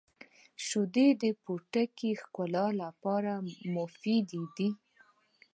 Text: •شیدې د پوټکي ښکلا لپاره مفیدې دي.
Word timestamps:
•شیدې 0.65 1.07
د 1.21 1.23
پوټکي 1.43 2.11
ښکلا 2.21 2.65
لپاره 2.81 3.33
مفیدې 3.75 4.43
دي. 4.57 4.69